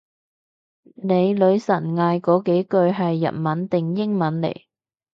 [0.95, 4.63] 你女神嗌嗰幾句係日文定英文嚟？